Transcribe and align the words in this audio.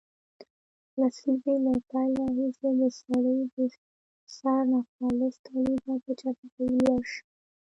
لسیزې 0.99 1.55
له 1.65 1.73
پیل 1.89 2.11
راهیسې 2.21 2.69
د 2.79 2.81
سړي 2.99 3.37
د 3.55 3.57
سر 4.35 4.61
ناخالص 4.73 5.35
تولیدات 5.47 5.99
په 6.05 6.11
چټکۍ 6.19 6.67
لوړ 6.83 7.01
شوي 7.13 7.23